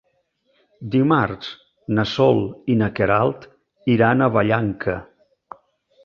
Dimarts 0.93 1.49
na 1.97 2.05
Sol 2.11 2.41
i 2.75 2.77
na 2.79 2.87
Queralt 2.99 3.45
iran 3.97 4.25
a 4.25 4.31
Vallanca. 4.39 4.97